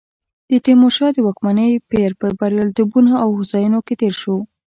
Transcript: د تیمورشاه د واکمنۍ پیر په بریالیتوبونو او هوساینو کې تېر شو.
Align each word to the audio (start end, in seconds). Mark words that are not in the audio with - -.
د 0.49 0.51
تیمورشاه 0.65 1.11
د 1.13 1.17
واکمنۍ 1.27 1.71
پیر 1.91 2.11
په 2.19 2.27
بریالیتوبونو 2.39 3.11
او 3.23 3.29
هوساینو 3.37 3.79
کې 3.87 3.93
تېر 4.01 4.13
شو. 4.21 4.37